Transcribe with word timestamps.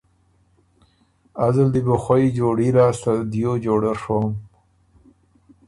ازه 1.45 1.63
ل 1.67 1.69
دی 1.73 1.81
بُو 1.85 1.95
خوئ 2.03 2.25
جوړي 2.37 2.67
لاسته 2.77 3.11
دیو 3.31 3.51
جوړۀ 3.65 3.93
ڒوم۔ 4.01 4.27